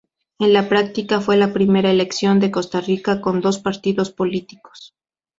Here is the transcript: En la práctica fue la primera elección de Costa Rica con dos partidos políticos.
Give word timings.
En 0.39 0.51
la 0.51 0.67
práctica 0.67 1.21
fue 1.21 1.37
la 1.37 1.53
primera 1.53 1.91
elección 1.91 2.39
de 2.39 2.49
Costa 2.49 2.81
Rica 2.81 3.21
con 3.21 3.39
dos 3.39 3.59
partidos 3.59 4.09
políticos. 4.09 4.95